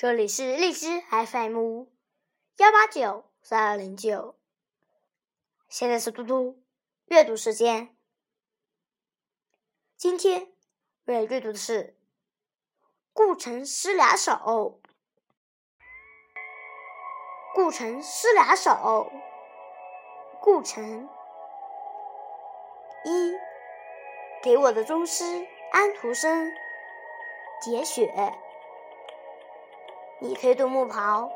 [0.00, 1.86] 这里是荔枝 FM
[2.58, 4.36] 幺八九三二零九，
[5.68, 6.62] 现在是嘟嘟
[7.06, 7.96] 阅读时间。
[9.96, 10.52] 今天
[11.06, 11.82] 我要阅读的是
[13.12, 14.32] 《顾城诗俩手》。
[17.52, 19.10] 顾城诗俩手，
[20.40, 21.08] 顾城
[23.04, 23.34] 一
[24.44, 25.24] 给我的宗师
[25.72, 26.52] 安徒生
[27.60, 28.40] 节选。
[30.20, 31.30] 你推独木袍，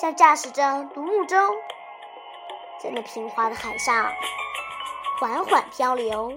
[0.00, 1.36] 像驾驶着独木舟，
[2.80, 4.12] 在那平滑的海上
[5.20, 6.32] 缓缓漂流。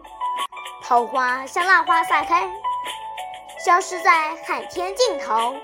[0.83, 2.49] 桃花像浪花散开，
[3.63, 5.55] 消失在海天尽头。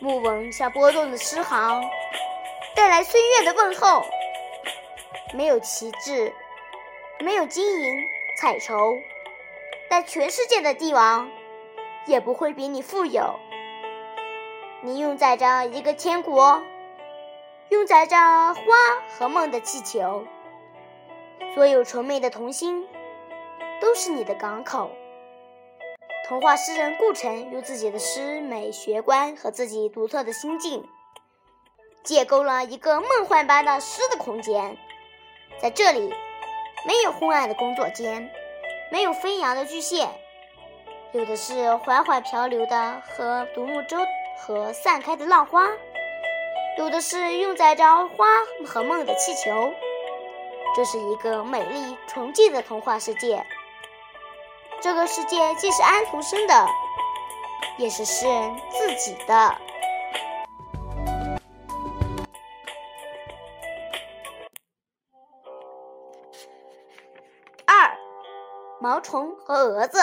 [0.00, 1.82] 木纹像波动的诗行，
[2.74, 4.04] 带来岁月的问候。
[5.32, 6.34] 没有旗帜，
[7.20, 8.98] 没有金银彩绸，
[9.88, 11.26] 但全世界的帝王
[12.04, 13.40] 也不会比你富有。
[14.82, 16.62] 你拥载着一个天国，
[17.70, 18.62] 拥载着花
[19.18, 20.24] 和梦的气球，
[21.54, 22.86] 所有纯美的童心
[23.80, 24.90] 都是你的港口。
[26.28, 30.86] 童话诗人顾城用自己的诗美学观和自己独特的心境，
[32.02, 34.76] 建构了一个梦幻般的诗的空间。
[35.58, 36.12] 在这里，
[36.86, 38.30] 没有昏暗的工作间，
[38.92, 40.06] 没有飞扬的巨蟹，
[41.12, 43.96] 有的是缓缓漂流的和独木舟。
[44.36, 45.68] 和散开的浪花，
[46.78, 48.26] 有的是用载着花
[48.66, 49.72] 和梦的气球。
[50.76, 53.44] 这是一个美丽纯净的童话世界。
[54.80, 56.68] 这个世界既是安徒生的，
[57.78, 59.34] 也是诗人自己的。
[67.66, 67.98] 二，
[68.80, 69.98] 毛虫和蛾子。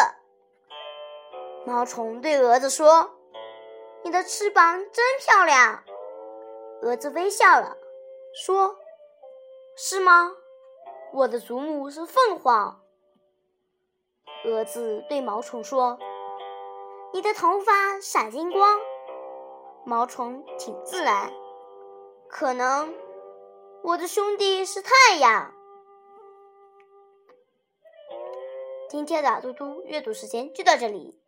[1.66, 3.12] 毛虫对蛾子说。
[4.04, 5.84] 你的翅膀真漂亮，
[6.82, 7.78] 蛾子微笑了，
[8.36, 8.78] 说
[9.78, 10.36] ：“是吗？
[11.14, 12.82] 我的祖母是凤凰。”
[14.46, 15.98] 蛾子对毛虫说
[17.14, 18.80] ：“你的头发闪金光。”
[19.86, 21.32] 毛虫挺自然，
[22.28, 22.94] 可能
[23.84, 25.54] 我的兄弟是太阳。
[28.90, 31.20] 今天的嘟嘟阅读时间就到这里，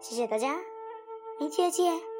[0.00, 0.58] 谢谢大家。
[1.42, 2.11] 明天见。